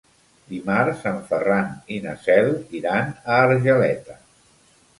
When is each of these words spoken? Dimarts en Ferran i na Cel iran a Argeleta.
Dimarts 0.53 1.03
en 1.09 1.19
Ferran 1.27 1.67
i 1.97 2.01
na 2.07 2.15
Cel 2.23 2.51
iran 2.81 3.15
a 3.35 3.39
Argeleta. 3.45 4.21